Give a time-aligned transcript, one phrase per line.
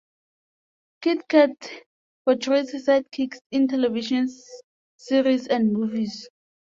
[1.03, 1.59] Kitkat
[2.25, 4.27] portrays sidekicks in television
[4.97, 6.27] series and movies.